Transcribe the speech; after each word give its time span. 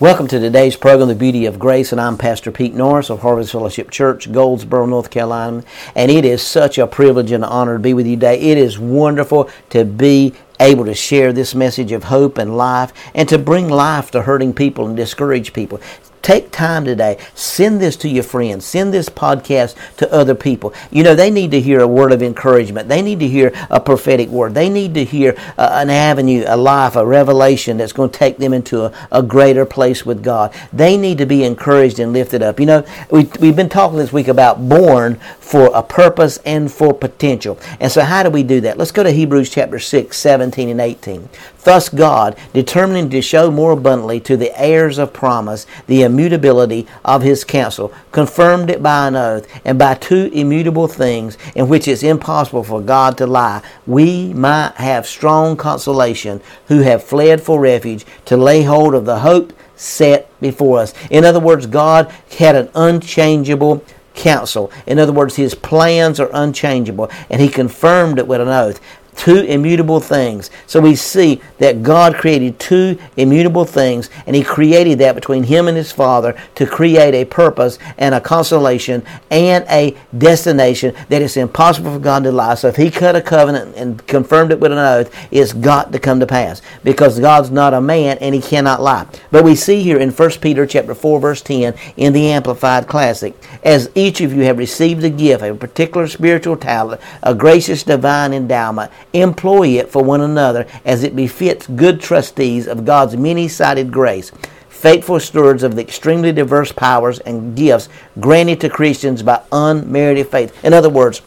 Welcome 0.00 0.28
to 0.28 0.40
today's 0.40 0.76
program, 0.76 1.08
The 1.08 1.14
Beauty 1.14 1.44
of 1.44 1.58
Grace, 1.58 1.92
and 1.92 2.00
I'm 2.00 2.16
Pastor 2.16 2.50
Pete 2.50 2.72
Norris 2.72 3.10
of 3.10 3.20
Harvest 3.20 3.52
Fellowship 3.52 3.90
Church, 3.90 4.32
Goldsboro, 4.32 4.86
North 4.86 5.10
Carolina. 5.10 5.62
And 5.94 6.10
it 6.10 6.24
is 6.24 6.40
such 6.40 6.78
a 6.78 6.86
privilege 6.86 7.32
and 7.32 7.44
honor 7.44 7.74
to 7.74 7.78
be 7.78 7.92
with 7.92 8.06
you 8.06 8.16
today. 8.16 8.40
It 8.40 8.56
is 8.56 8.78
wonderful 8.78 9.50
to 9.68 9.84
be 9.84 10.32
able 10.58 10.86
to 10.86 10.94
share 10.94 11.34
this 11.34 11.54
message 11.54 11.92
of 11.92 12.04
hope 12.04 12.38
and 12.38 12.56
life 12.56 12.94
and 13.14 13.28
to 13.28 13.36
bring 13.36 13.68
life 13.68 14.10
to 14.12 14.22
hurting 14.22 14.54
people 14.54 14.86
and 14.86 14.96
discouraged 14.96 15.52
people. 15.52 15.82
Take 16.22 16.50
time 16.50 16.84
today. 16.84 17.18
Send 17.34 17.80
this 17.80 17.96
to 17.96 18.08
your 18.08 18.22
friends. 18.22 18.66
Send 18.66 18.92
this 18.92 19.08
podcast 19.08 19.74
to 19.96 20.12
other 20.12 20.34
people. 20.34 20.74
You 20.90 21.02
know, 21.02 21.14
they 21.14 21.30
need 21.30 21.50
to 21.52 21.60
hear 21.60 21.80
a 21.80 21.88
word 21.88 22.12
of 22.12 22.22
encouragement. 22.22 22.88
They 22.88 23.00
need 23.00 23.20
to 23.20 23.28
hear 23.28 23.52
a 23.70 23.80
prophetic 23.80 24.28
word. 24.28 24.54
They 24.54 24.68
need 24.68 24.94
to 24.94 25.04
hear 25.04 25.34
uh, 25.56 25.70
an 25.72 25.88
avenue, 25.88 26.44
a 26.46 26.56
life, 26.56 26.96
a 26.96 27.06
revelation 27.06 27.78
that's 27.78 27.94
going 27.94 28.10
to 28.10 28.18
take 28.18 28.36
them 28.36 28.52
into 28.52 28.84
a, 28.84 28.92
a, 29.10 29.22
greater 29.22 29.64
place 29.64 30.04
with 30.04 30.22
God. 30.22 30.54
They 30.72 30.96
need 30.96 31.18
to 31.18 31.26
be 31.26 31.44
encouraged 31.44 31.98
and 31.98 32.12
lifted 32.12 32.42
up. 32.42 32.60
You 32.60 32.66
know, 32.66 32.84
we, 33.10 33.24
we've 33.40 33.56
been 33.56 33.68
talking 33.68 33.96
this 33.96 34.12
week 34.12 34.28
about 34.28 34.68
born 34.68 35.16
for 35.38 35.70
a 35.74 35.82
purpose 35.82 36.38
and 36.44 36.70
for 36.70 36.92
potential. 36.92 37.58
And 37.80 37.90
so, 37.90 38.02
how 38.02 38.22
do 38.22 38.30
we 38.30 38.42
do 38.42 38.60
that? 38.62 38.76
Let's 38.76 38.92
go 38.92 39.02
to 39.02 39.10
Hebrews 39.10 39.50
chapter 39.50 39.78
6, 39.78 40.16
17 40.16 40.68
and 40.68 40.80
18. 40.80 41.28
Thus, 41.62 41.88
God, 41.88 42.36
determining 42.54 43.10
to 43.10 43.20
show 43.20 43.50
more 43.50 43.72
abundantly 43.72 44.18
to 44.20 44.36
the 44.36 44.58
heirs 44.58 44.98
of 44.98 45.12
promise 45.12 45.66
the 45.86 46.02
immutability 46.02 46.86
of 47.04 47.22
his 47.22 47.44
counsel, 47.44 47.92
confirmed 48.12 48.70
it 48.70 48.82
by 48.82 49.08
an 49.08 49.16
oath, 49.16 49.46
and 49.64 49.78
by 49.78 49.94
two 49.94 50.30
immutable 50.32 50.88
things 50.88 51.36
in 51.54 51.68
which 51.68 51.86
it's 51.86 52.02
impossible 52.02 52.64
for 52.64 52.80
God 52.80 53.18
to 53.18 53.26
lie, 53.26 53.62
we 53.86 54.32
might 54.32 54.72
have 54.76 55.06
strong 55.06 55.56
consolation 55.56 56.40
who 56.68 56.80
have 56.80 57.04
fled 57.04 57.42
for 57.42 57.60
refuge 57.60 58.06
to 58.24 58.36
lay 58.36 58.62
hold 58.62 58.94
of 58.94 59.04
the 59.04 59.20
hope 59.20 59.52
set 59.76 60.28
before 60.40 60.78
us. 60.78 60.94
In 61.10 61.24
other 61.24 61.40
words, 61.40 61.66
God 61.66 62.12
had 62.38 62.54
an 62.54 62.70
unchangeable 62.74 63.84
counsel. 64.14 64.70
In 64.86 64.98
other 64.98 65.12
words, 65.12 65.36
his 65.36 65.54
plans 65.54 66.20
are 66.20 66.30
unchangeable, 66.32 67.10
and 67.30 67.40
he 67.40 67.48
confirmed 67.48 68.18
it 68.18 68.26
with 68.26 68.40
an 68.40 68.48
oath 68.48 68.80
two 69.20 69.40
immutable 69.40 70.00
things. 70.00 70.50
So 70.66 70.80
we 70.80 70.96
see 70.96 71.42
that 71.58 71.82
God 71.82 72.14
created 72.14 72.58
two 72.58 72.98
immutable 73.18 73.66
things, 73.66 74.08
and 74.26 74.34
He 74.34 74.42
created 74.42 74.98
that 75.00 75.14
between 75.14 75.42
Him 75.42 75.68
and 75.68 75.76
His 75.76 75.92
Father 75.92 76.34
to 76.54 76.66
create 76.66 77.12
a 77.12 77.26
purpose 77.26 77.78
and 77.98 78.14
a 78.14 78.20
consolation 78.20 79.02
and 79.30 79.66
a 79.68 79.94
destination 80.16 80.94
that 81.10 81.20
it's 81.20 81.36
impossible 81.36 81.92
for 81.92 81.98
God 81.98 82.24
to 82.24 82.32
lie. 82.32 82.54
So 82.54 82.68
if 82.68 82.76
He 82.76 82.90
cut 82.90 83.14
a 83.14 83.20
covenant 83.20 83.76
and 83.76 84.04
confirmed 84.06 84.52
it 84.52 84.60
with 84.60 84.72
an 84.72 84.78
oath, 84.78 85.14
it's 85.30 85.52
got 85.52 85.92
to 85.92 85.98
come 85.98 86.18
to 86.20 86.26
pass 86.26 86.62
because 86.82 87.20
God's 87.20 87.50
not 87.50 87.74
a 87.74 87.80
man 87.80 88.16
and 88.22 88.34
He 88.34 88.40
cannot 88.40 88.80
lie. 88.80 89.06
But 89.30 89.44
we 89.44 89.54
see 89.54 89.82
here 89.82 89.98
in 89.98 90.12
1 90.12 90.30
Peter 90.40 90.64
chapter 90.64 90.94
4, 90.94 91.20
verse 91.20 91.42
10 91.42 91.74
in 91.98 92.14
the 92.14 92.28
Amplified 92.30 92.88
Classic, 92.88 93.34
as 93.62 93.90
each 93.94 94.22
of 94.22 94.32
you 94.32 94.44
have 94.44 94.56
received 94.56 95.04
a 95.04 95.10
gift, 95.10 95.42
a 95.42 95.54
particular 95.54 96.06
spiritual 96.06 96.56
talent, 96.56 97.02
a 97.22 97.34
gracious 97.34 97.82
divine 97.82 98.32
endowment, 98.32 98.90
employ 99.12 99.68
it 99.68 99.90
for 99.90 100.02
one 100.02 100.20
another 100.20 100.66
as 100.84 101.02
it 101.02 101.16
befits 101.16 101.66
good 101.66 102.00
trustees 102.00 102.66
of 102.66 102.84
God's 102.84 103.16
many 103.16 103.48
sided 103.48 103.92
grace, 103.92 104.32
faithful 104.68 105.20
stewards 105.20 105.62
of 105.62 105.76
the 105.76 105.82
extremely 105.82 106.32
diverse 106.32 106.72
powers 106.72 107.18
and 107.20 107.56
gifts 107.56 107.88
granted 108.18 108.60
to 108.60 108.70
Christians 108.70 109.22
by 109.22 109.42
unmerited 109.52 110.28
faith. 110.28 110.64
In 110.64 110.72
other 110.72 110.90
words, 110.90 111.22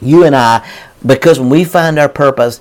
you 0.00 0.24
and 0.24 0.34
I, 0.34 0.68
because 1.04 1.38
when 1.38 1.50
we 1.50 1.64
find 1.64 1.98
our 1.98 2.08
purpose, 2.08 2.60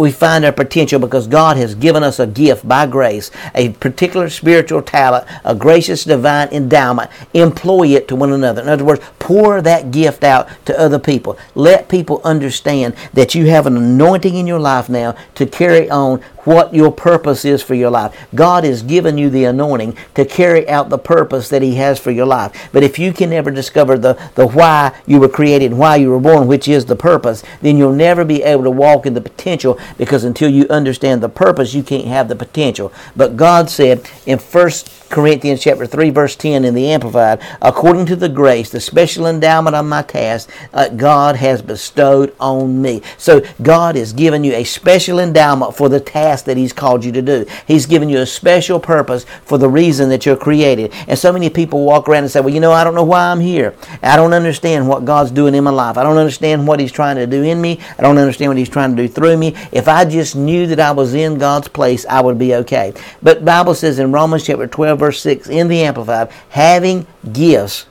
we 0.00 0.10
find 0.10 0.44
our 0.44 0.52
potential 0.52 0.98
because 0.98 1.26
God 1.26 1.58
has 1.58 1.74
given 1.74 2.02
us 2.02 2.18
a 2.18 2.26
gift 2.26 2.66
by 2.66 2.86
grace, 2.86 3.30
a 3.54 3.70
particular 3.74 4.30
spiritual 4.30 4.80
talent, 4.80 5.26
a 5.44 5.54
gracious 5.54 6.04
divine 6.04 6.48
endowment. 6.48 7.10
Employ 7.34 7.88
it 7.88 8.08
to 8.08 8.16
one 8.16 8.32
another. 8.32 8.62
In 8.62 8.68
other 8.68 8.84
words, 8.84 9.04
pour 9.20 9.62
that 9.62 9.92
gift 9.92 10.24
out 10.24 10.48
to 10.64 10.76
other 10.76 10.98
people. 10.98 11.38
Let 11.54 11.88
people 11.88 12.20
understand 12.24 12.96
that 13.12 13.36
you 13.36 13.46
have 13.46 13.66
an 13.66 13.76
anointing 13.76 14.34
in 14.34 14.48
your 14.48 14.58
life 14.58 14.88
now 14.88 15.14
to 15.36 15.46
carry 15.46 15.88
on 15.88 16.20
what 16.44 16.74
your 16.74 16.90
purpose 16.90 17.44
is 17.44 17.62
for 17.62 17.74
your 17.74 17.90
life. 17.90 18.16
God 18.34 18.64
has 18.64 18.82
given 18.82 19.18
you 19.18 19.30
the 19.30 19.44
anointing 19.44 19.96
to 20.14 20.24
carry 20.24 20.68
out 20.68 20.88
the 20.88 20.98
purpose 20.98 21.48
that 21.50 21.62
He 21.62 21.76
has 21.76 22.00
for 22.00 22.10
your 22.10 22.26
life. 22.26 22.70
But 22.72 22.82
if 22.82 22.98
you 22.98 23.12
can 23.12 23.30
never 23.30 23.50
discover 23.50 23.98
the, 23.98 24.14
the 24.34 24.48
why 24.48 24.98
you 25.06 25.20
were 25.20 25.28
created 25.28 25.70
and 25.70 25.78
why 25.78 25.96
you 25.96 26.10
were 26.10 26.18
born, 26.18 26.48
which 26.48 26.66
is 26.66 26.86
the 26.86 26.96
purpose, 26.96 27.42
then 27.60 27.76
you'll 27.76 27.92
never 27.92 28.24
be 28.24 28.42
able 28.42 28.64
to 28.64 28.70
walk 28.70 29.06
in 29.06 29.14
the 29.14 29.20
potential 29.20 29.78
because 29.98 30.24
until 30.24 30.48
you 30.48 30.66
understand 30.70 31.22
the 31.22 31.28
purpose, 31.28 31.74
you 31.74 31.82
can't 31.82 32.06
have 32.06 32.28
the 32.28 32.36
potential. 32.36 32.92
But 33.14 33.36
God 33.36 33.68
said 33.68 34.08
in 34.26 34.38
First 34.38 34.88
Corinthians 35.10 35.60
chapter 35.60 35.86
3 35.86 36.10
verse 36.10 36.36
10 36.36 36.64
in 36.64 36.72
the 36.72 36.88
Amplified, 36.90 37.40
according 37.60 38.06
to 38.06 38.16
the 38.16 38.28
grace, 38.28 38.70
the 38.70 38.80
special 38.80 39.26
endowment 39.26 39.74
of 39.74 39.84
my 39.84 40.02
task, 40.02 40.48
uh, 40.72 40.88
God 40.88 41.36
has 41.36 41.60
bestowed 41.62 42.34
on 42.38 42.80
me. 42.80 43.02
So 43.18 43.42
God 43.60 43.96
has 43.96 44.12
given 44.12 44.44
you 44.44 44.54
a 44.54 44.62
special 44.62 45.18
endowment 45.18 45.76
for 45.76 45.88
the 45.88 45.98
task 45.98 46.44
that 46.44 46.56
He's 46.56 46.72
called 46.72 47.04
you 47.04 47.10
to 47.12 47.22
do. 47.22 47.44
He's 47.66 47.86
given 47.86 48.08
you 48.08 48.18
a 48.18 48.26
special 48.26 48.78
purpose 48.78 49.26
for 49.44 49.58
the 49.58 49.68
reason 49.68 50.08
that 50.10 50.24
you're 50.24 50.36
created. 50.36 50.92
And 51.08 51.18
so 51.18 51.32
many 51.32 51.50
people 51.50 51.84
walk 51.84 52.08
around 52.08 52.22
and 52.22 52.30
say, 52.30 52.40
well, 52.40 52.54
you 52.54 52.60
know, 52.60 52.72
I 52.72 52.84
don't 52.84 52.94
know 52.94 53.02
why 53.02 53.30
I'm 53.30 53.40
here. 53.40 53.74
I 54.02 54.16
don't 54.16 54.32
understand 54.32 54.86
what 54.86 55.04
God's 55.04 55.32
doing 55.32 55.56
in 55.56 55.64
my 55.64 55.70
life. 55.70 55.98
I 55.98 56.04
don't 56.04 56.18
understand 56.18 56.68
what 56.68 56.78
He's 56.78 56.92
trying 56.92 57.16
to 57.16 57.26
do 57.26 57.42
in 57.42 57.60
me. 57.60 57.80
I 57.98 58.02
don't 58.02 58.18
understand 58.18 58.50
what 58.50 58.58
He's 58.58 58.68
trying 58.68 58.94
to 58.94 59.02
do 59.02 59.08
through 59.08 59.36
me. 59.36 59.56
If 59.72 59.88
I 59.88 60.04
just 60.04 60.36
knew 60.36 60.68
that 60.68 60.78
I 60.78 60.92
was 60.92 61.14
in 61.14 61.36
God's 61.38 61.66
place, 61.66 62.06
I 62.06 62.20
would 62.20 62.38
be 62.38 62.54
okay. 62.54 62.92
But 63.22 63.44
Bible 63.44 63.74
says 63.74 63.98
in 63.98 64.12
Romans 64.12 64.44
chapter 64.44 64.68
12 64.68 64.99
verse 65.00 65.20
6 65.22 65.48
in 65.48 65.66
the 65.66 65.82
Amplified, 65.82 66.30
having 66.50 67.06
gifts, 67.32 67.86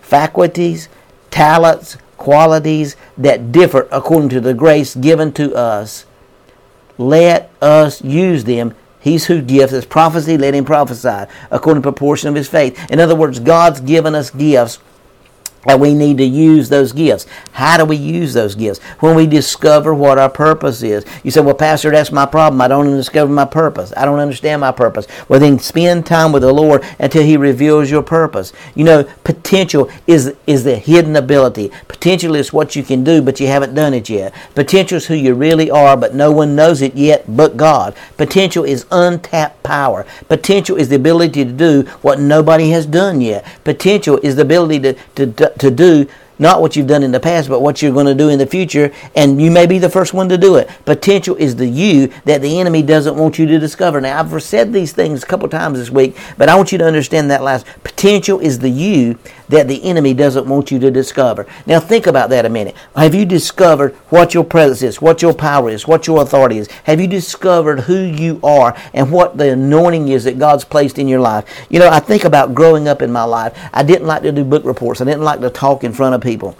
faculties, 0.00 0.88
talents, 1.30 1.96
qualities 2.18 2.96
that 3.16 3.50
differ 3.50 3.88
according 3.90 4.28
to 4.28 4.40
the 4.40 4.52
grace 4.52 4.94
given 4.94 5.32
to 5.32 5.54
us. 5.54 6.04
Let 6.98 7.50
us 7.62 8.02
use 8.02 8.44
them. 8.44 8.74
He's 9.00 9.26
who 9.26 9.40
gives 9.40 9.72
us 9.72 9.84
prophecy, 9.84 10.36
let 10.36 10.54
him 10.54 10.64
prophesy 10.64 11.30
according 11.50 11.82
to 11.82 11.86
proportion 11.90 12.28
of 12.28 12.34
his 12.34 12.48
faith. 12.48 12.90
In 12.90 12.98
other 13.00 13.14
words, 13.14 13.38
God's 13.38 13.80
given 13.80 14.14
us 14.14 14.30
gifts 14.30 14.80
and 15.66 15.80
we 15.80 15.94
need 15.94 16.18
to 16.18 16.24
use 16.24 16.68
those 16.68 16.92
gifts. 16.92 17.26
How 17.52 17.76
do 17.76 17.84
we 17.84 17.96
use 17.96 18.34
those 18.34 18.54
gifts? 18.54 18.78
When 19.00 19.16
we 19.16 19.26
discover 19.26 19.94
what 19.94 20.18
our 20.18 20.30
purpose 20.30 20.82
is. 20.82 21.04
You 21.24 21.30
say, 21.30 21.40
well, 21.40 21.54
Pastor, 21.54 21.90
that's 21.90 22.12
my 22.12 22.26
problem. 22.26 22.60
I 22.60 22.68
don't 22.68 22.86
discover 22.96 23.32
my 23.32 23.44
purpose. 23.44 23.92
I 23.96 24.04
don't 24.04 24.20
understand 24.20 24.60
my 24.60 24.72
purpose. 24.72 25.06
Well, 25.28 25.40
then 25.40 25.58
spend 25.58 26.06
time 26.06 26.32
with 26.32 26.42
the 26.42 26.52
Lord 26.52 26.84
until 26.98 27.22
He 27.22 27.36
reveals 27.36 27.90
your 27.90 28.02
purpose. 28.02 28.52
You 28.74 28.84
know, 28.84 29.04
potential 29.24 29.90
is, 30.06 30.34
is 30.46 30.64
the 30.64 30.76
hidden 30.76 31.16
ability. 31.16 31.70
Potential 31.88 32.34
is 32.34 32.52
what 32.52 32.76
you 32.76 32.82
can 32.82 33.02
do, 33.02 33.20
but 33.20 33.40
you 33.40 33.46
haven't 33.48 33.74
done 33.74 33.94
it 33.94 34.08
yet. 34.08 34.34
Potential 34.54 34.96
is 34.96 35.06
who 35.06 35.14
you 35.14 35.34
really 35.34 35.70
are, 35.70 35.96
but 35.96 36.14
no 36.14 36.30
one 36.30 36.54
knows 36.54 36.82
it 36.82 36.94
yet 36.94 37.24
but 37.28 37.56
God. 37.56 37.94
Potential 38.16 38.64
is 38.64 38.86
untapped 38.90 39.62
power. 39.62 40.06
Potential 40.28 40.76
is 40.76 40.88
the 40.88 40.96
ability 40.96 41.44
to 41.44 41.52
do 41.52 41.82
what 42.02 42.20
nobody 42.20 42.70
has 42.70 42.86
done 42.86 43.20
yet. 43.20 43.44
Potential 43.64 44.18
is 44.22 44.36
the 44.36 44.42
ability 44.42 44.80
to, 44.80 44.92
to 45.16 45.26
to 45.26 45.47
do 45.56 46.08
not 46.38 46.60
what 46.60 46.76
you've 46.76 46.86
done 46.86 47.02
in 47.02 47.12
the 47.12 47.20
past, 47.20 47.48
but 47.48 47.60
what 47.60 47.82
you're 47.82 47.92
going 47.92 48.06
to 48.06 48.14
do 48.14 48.28
in 48.28 48.38
the 48.38 48.46
future, 48.46 48.92
and 49.16 49.40
you 49.40 49.50
may 49.50 49.66
be 49.66 49.78
the 49.78 49.90
first 49.90 50.14
one 50.14 50.28
to 50.28 50.38
do 50.38 50.56
it. 50.56 50.70
Potential 50.84 51.36
is 51.36 51.56
the 51.56 51.66
you 51.66 52.08
that 52.24 52.42
the 52.42 52.60
enemy 52.60 52.82
doesn't 52.82 53.16
want 53.16 53.38
you 53.38 53.46
to 53.46 53.58
discover. 53.58 54.00
Now, 54.00 54.20
I've 54.20 54.42
said 54.42 54.72
these 54.72 54.92
things 54.92 55.22
a 55.22 55.26
couple 55.26 55.48
times 55.48 55.78
this 55.78 55.90
week, 55.90 56.16
but 56.36 56.48
I 56.48 56.54
want 56.54 56.72
you 56.72 56.78
to 56.78 56.84
understand 56.84 57.30
that 57.30 57.42
last. 57.42 57.66
Potential 57.82 58.38
is 58.38 58.60
the 58.60 58.70
you 58.70 59.18
that 59.48 59.68
the 59.68 59.82
enemy 59.84 60.14
doesn't 60.14 60.46
want 60.46 60.70
you 60.70 60.78
to 60.78 60.90
discover. 60.90 61.46
Now, 61.66 61.80
think 61.80 62.06
about 62.06 62.30
that 62.30 62.46
a 62.46 62.48
minute. 62.48 62.74
Have 62.96 63.14
you 63.14 63.24
discovered 63.24 63.94
what 64.10 64.34
your 64.34 64.44
presence 64.44 64.82
is, 64.82 65.00
what 65.00 65.22
your 65.22 65.34
power 65.34 65.70
is, 65.70 65.86
what 65.86 66.06
your 66.06 66.22
authority 66.22 66.58
is? 66.58 66.70
Have 66.84 67.00
you 67.00 67.06
discovered 67.06 67.80
who 67.80 67.98
you 67.98 68.40
are 68.42 68.76
and 68.94 69.10
what 69.10 69.36
the 69.36 69.52
anointing 69.52 70.08
is 70.08 70.24
that 70.24 70.38
God's 70.38 70.64
placed 70.64 70.98
in 70.98 71.08
your 71.08 71.20
life? 71.20 71.66
You 71.70 71.78
know, 71.78 71.88
I 71.88 72.00
think 72.00 72.24
about 72.24 72.54
growing 72.54 72.88
up 72.88 73.02
in 73.02 73.10
my 73.12 73.24
life. 73.24 73.58
I 73.72 73.82
didn't 73.82 74.06
like 74.06 74.22
to 74.22 74.32
do 74.32 74.44
book 74.44 74.64
reports. 74.64 75.00
I 75.00 75.04
didn't 75.04 75.22
like 75.22 75.40
to 75.40 75.50
talk 75.50 75.84
in 75.84 75.92
front 75.92 76.14
of 76.14 76.20
people. 76.20 76.56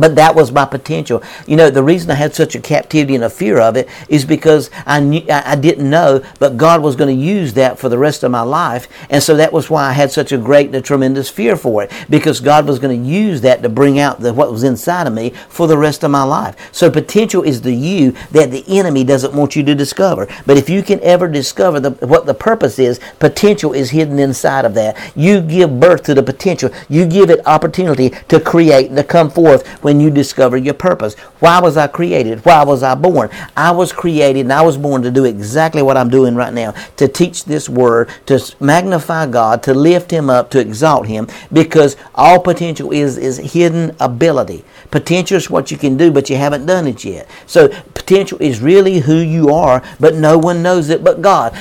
But 0.00 0.16
that 0.16 0.34
was 0.34 0.50
my 0.50 0.64
potential. 0.64 1.22
You 1.46 1.56
know, 1.56 1.70
the 1.70 1.82
reason 1.82 2.10
I 2.10 2.14
had 2.14 2.34
such 2.34 2.54
a 2.54 2.60
captivity 2.60 3.14
and 3.14 3.24
a 3.24 3.30
fear 3.30 3.60
of 3.60 3.76
it 3.76 3.88
is 4.08 4.24
because 4.24 4.70
I 4.86 5.00
knew 5.00 5.22
I 5.30 5.56
didn't 5.56 5.88
know, 5.88 6.24
but 6.38 6.56
God 6.56 6.82
was 6.82 6.96
going 6.96 7.14
to 7.14 7.24
use 7.24 7.52
that 7.54 7.78
for 7.78 7.88
the 7.88 7.98
rest 7.98 8.22
of 8.22 8.30
my 8.30 8.42
life, 8.42 8.88
and 9.10 9.22
so 9.22 9.36
that 9.36 9.52
was 9.52 9.68
why 9.68 9.88
I 9.88 9.92
had 9.92 10.10
such 10.10 10.32
a 10.32 10.38
great 10.38 10.66
and 10.66 10.74
a 10.76 10.80
tremendous 10.80 11.28
fear 11.28 11.56
for 11.56 11.82
it 11.82 11.92
because 12.08 12.40
God 12.40 12.66
was 12.66 12.78
going 12.78 13.02
to 13.02 13.08
use 13.08 13.42
that 13.42 13.62
to 13.62 13.68
bring 13.68 13.98
out 13.98 14.20
the, 14.20 14.32
what 14.32 14.50
was 14.50 14.62
inside 14.62 15.06
of 15.06 15.12
me 15.12 15.30
for 15.48 15.66
the 15.66 15.76
rest 15.76 16.02
of 16.04 16.10
my 16.10 16.22
life. 16.22 16.56
So 16.72 16.90
potential 16.90 17.42
is 17.42 17.60
the 17.62 17.74
you 17.74 18.12
that 18.30 18.50
the 18.50 18.64
enemy 18.68 19.04
doesn't 19.04 19.34
want 19.34 19.56
you 19.56 19.62
to 19.64 19.74
discover. 19.74 20.26
But 20.46 20.56
if 20.56 20.70
you 20.70 20.82
can 20.82 21.00
ever 21.00 21.28
discover 21.28 21.80
the, 21.80 21.90
what 22.06 22.26
the 22.26 22.34
purpose 22.34 22.78
is, 22.78 23.00
potential 23.18 23.72
is 23.72 23.90
hidden 23.90 24.18
inside 24.18 24.64
of 24.64 24.74
that. 24.74 24.96
You 25.16 25.40
give 25.40 25.78
birth 25.80 26.04
to 26.04 26.14
the 26.14 26.22
potential. 26.22 26.70
You 26.88 27.06
give 27.06 27.28
it 27.30 27.46
opportunity 27.46 28.10
to 28.28 28.40
create, 28.40 28.86
and 28.86 28.96
to 28.96 29.04
come 29.04 29.30
forth. 29.30 29.66
When 29.82 29.89
when 29.90 29.98
you 29.98 30.08
discover 30.08 30.56
your 30.56 30.74
purpose. 30.74 31.14
Why 31.40 31.60
was 31.60 31.76
I 31.76 31.88
created? 31.88 32.44
Why 32.44 32.62
was 32.62 32.84
I 32.84 32.94
born? 32.94 33.28
I 33.56 33.72
was 33.72 33.92
created 33.92 34.42
and 34.42 34.52
I 34.52 34.62
was 34.62 34.76
born 34.76 35.02
to 35.02 35.10
do 35.10 35.24
exactly 35.24 35.82
what 35.82 35.96
I'm 35.96 36.08
doing 36.08 36.36
right 36.36 36.54
now 36.54 36.74
to 36.96 37.08
teach 37.08 37.44
this 37.44 37.68
word, 37.68 38.08
to 38.26 38.38
magnify 38.60 39.26
God, 39.26 39.64
to 39.64 39.74
lift 39.74 40.12
Him 40.12 40.30
up, 40.30 40.48
to 40.50 40.60
exalt 40.60 41.08
Him, 41.08 41.26
because 41.52 41.96
all 42.14 42.38
potential 42.38 42.92
is, 42.92 43.18
is 43.18 43.38
hidden 43.38 43.96
ability. 43.98 44.64
Potential 44.92 45.36
is 45.36 45.50
what 45.50 45.72
you 45.72 45.76
can 45.76 45.96
do, 45.96 46.12
but 46.12 46.30
you 46.30 46.36
haven't 46.36 46.66
done 46.66 46.86
it 46.86 47.04
yet. 47.04 47.28
So 47.48 47.66
potential 47.92 48.38
is 48.40 48.60
really 48.60 49.00
who 49.00 49.16
you 49.16 49.48
are, 49.52 49.82
but 49.98 50.14
no 50.14 50.38
one 50.38 50.62
knows 50.62 50.88
it 50.88 51.02
but 51.02 51.20
God 51.20 51.52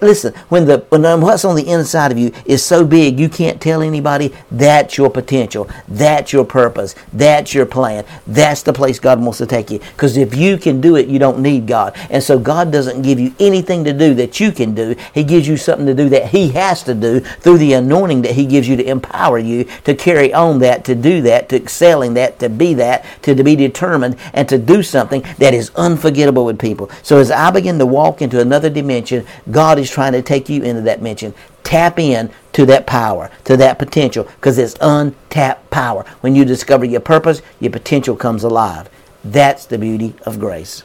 listen, 0.00 0.32
when 0.48 0.66
the 0.66 0.78
when 0.88 1.02
what's 1.20 1.44
on 1.44 1.56
the 1.56 1.68
inside 1.68 2.12
of 2.12 2.18
you 2.18 2.32
is 2.44 2.64
so 2.64 2.84
big 2.84 3.18
you 3.18 3.28
can't 3.28 3.60
tell 3.60 3.82
anybody, 3.82 4.32
that's 4.50 4.96
your 4.96 5.10
potential. 5.10 5.68
That's 5.88 6.32
your 6.32 6.44
purpose. 6.44 6.94
That's 7.12 7.52
your 7.52 7.66
plan. 7.66 8.04
That's 8.26 8.62
the 8.62 8.72
place 8.72 8.98
God 8.98 9.20
wants 9.20 9.38
to 9.38 9.46
take 9.46 9.70
you. 9.70 9.78
Because 9.78 10.16
if 10.16 10.34
you 10.34 10.56
can 10.56 10.80
do 10.80 10.96
it, 10.96 11.08
you 11.08 11.18
don't 11.18 11.40
need 11.40 11.66
God. 11.66 11.96
And 12.10 12.22
so 12.22 12.38
God 12.38 12.70
doesn't 12.70 13.02
give 13.02 13.18
you 13.18 13.34
anything 13.38 13.84
to 13.84 13.92
do 13.92 14.14
that 14.14 14.40
you 14.40 14.52
can 14.52 14.74
do. 14.74 14.94
He 15.12 15.24
gives 15.24 15.48
you 15.48 15.56
something 15.56 15.86
to 15.86 15.94
do 15.94 16.08
that 16.10 16.26
He 16.26 16.50
has 16.50 16.82
to 16.84 16.94
do 16.94 17.20
through 17.20 17.58
the 17.58 17.72
anointing 17.74 18.22
that 18.22 18.32
He 18.32 18.46
gives 18.46 18.68
you 18.68 18.76
to 18.76 18.84
empower 18.84 19.38
you 19.38 19.64
to 19.84 19.94
carry 19.94 20.32
on 20.32 20.60
that, 20.60 20.84
to 20.84 20.94
do 20.94 21.22
that, 21.22 21.48
to 21.48 21.56
excel 21.56 22.02
in 22.02 22.14
that, 22.14 22.38
to 22.38 22.48
be 22.48 22.74
that, 22.74 23.04
to, 23.22 23.34
to 23.34 23.42
be 23.42 23.56
determined, 23.56 24.16
and 24.32 24.48
to 24.48 24.58
do 24.58 24.82
something 24.82 25.22
that 25.38 25.54
is 25.54 25.70
unforgettable 25.74 26.44
with 26.44 26.58
people. 26.58 26.90
So 27.02 27.18
as 27.18 27.30
I 27.30 27.50
begin 27.50 27.78
to 27.78 27.86
walk 27.86 28.22
into 28.22 28.40
another 28.40 28.70
dimension, 28.70 29.26
God 29.50 29.71
God 29.72 29.78
is 29.78 29.90
trying 29.90 30.12
to 30.12 30.20
take 30.20 30.50
you 30.50 30.62
into 30.62 30.82
that 30.82 31.00
mention. 31.00 31.32
Tap 31.64 31.98
in 31.98 32.30
to 32.52 32.66
that 32.66 32.86
power, 32.86 33.30
to 33.44 33.56
that 33.56 33.78
potential, 33.78 34.24
because 34.24 34.58
it's 34.58 34.76
untapped 34.82 35.70
power. 35.70 36.04
When 36.20 36.34
you 36.34 36.44
discover 36.44 36.84
your 36.84 37.00
purpose, 37.00 37.40
your 37.58 37.72
potential 37.72 38.14
comes 38.14 38.44
alive. 38.44 38.90
That's 39.24 39.64
the 39.64 39.78
beauty 39.78 40.14
of 40.26 40.38
grace. 40.38 40.84